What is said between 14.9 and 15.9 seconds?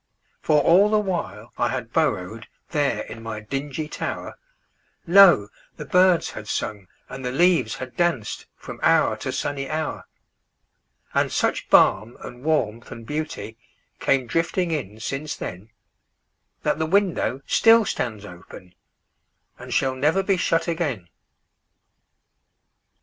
since then,